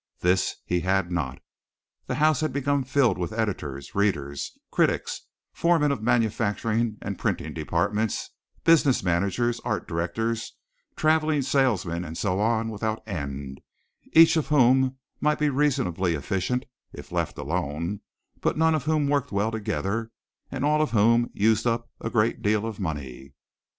This 0.21 0.55
he 0.65 0.79
had 0.79 1.11
not. 1.11 1.43
The 2.07 2.15
house 2.15 2.39
had 2.41 2.51
become 2.51 2.83
filled 2.83 3.19
with 3.19 3.31
editors, 3.33 3.93
readers, 3.93 4.57
critics, 4.71 5.27
foremen 5.53 5.91
of 5.91 6.01
manufacturing 6.01 6.97
and 7.03 7.19
printing 7.19 7.53
departments, 7.53 8.31
business 8.63 9.03
managers, 9.03 9.59
art 9.59 9.87
directors, 9.87 10.53
traveling 10.95 11.43
salesmen 11.43 12.03
and 12.03 12.17
so 12.17 12.39
on 12.39 12.69
without 12.69 13.07
end, 13.07 13.61
each 14.13 14.35
of 14.37 14.47
whom 14.47 14.97
might 15.19 15.37
be 15.37 15.49
reasonably 15.49 16.15
efficient 16.15 16.65
if 16.91 17.11
left 17.11 17.37
alone, 17.37 17.99
but 18.39 18.57
none 18.57 18.73
of 18.73 18.85
whom 18.85 19.07
worked 19.07 19.31
well 19.31 19.51
together 19.51 20.09
and 20.49 20.65
all 20.65 20.81
of 20.81 20.89
whom 20.89 21.29
used 21.31 21.67
up 21.67 21.91
a 21.99 22.09
great 22.09 22.41
deal 22.41 22.65
of 22.65 22.79
money. 22.79 23.35